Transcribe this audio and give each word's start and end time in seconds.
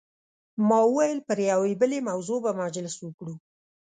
ما 0.67 0.79
وویل 0.85 1.19
پر 1.27 1.37
یوې 1.51 1.73
بلې 1.81 1.99
موضوع 2.09 2.39
به 2.45 2.51
مجلس 2.63 2.95
وکړو. 2.99 3.33